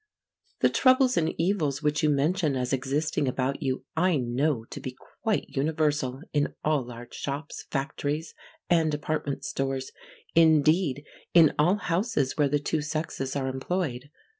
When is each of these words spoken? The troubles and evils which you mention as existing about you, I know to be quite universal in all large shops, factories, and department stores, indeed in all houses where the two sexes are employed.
The 0.61 0.69
troubles 0.71 1.15
and 1.15 1.35
evils 1.39 1.83
which 1.83 2.01
you 2.01 2.09
mention 2.09 2.55
as 2.55 2.73
existing 2.73 3.27
about 3.27 3.61
you, 3.61 3.85
I 3.95 4.17
know 4.17 4.65
to 4.71 4.79
be 4.79 4.97
quite 5.21 5.49
universal 5.49 6.23
in 6.33 6.55
all 6.63 6.83
large 6.83 7.13
shops, 7.13 7.67
factories, 7.69 8.33
and 8.67 8.89
department 8.91 9.45
stores, 9.45 9.91
indeed 10.33 11.05
in 11.35 11.53
all 11.59 11.75
houses 11.75 12.35
where 12.35 12.49
the 12.49 12.57
two 12.57 12.81
sexes 12.81 13.35
are 13.35 13.47
employed. 13.47 14.09